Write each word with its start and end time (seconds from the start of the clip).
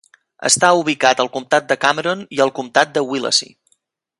Està 0.47 0.69
ubicat 0.79 1.21
al 1.23 1.29
comtat 1.35 1.67
de 1.73 1.77
Cameron 1.85 2.25
i 2.39 2.41
al 2.47 2.53
comtat 2.61 2.95
de 2.97 3.05
Willacy. 3.11 3.51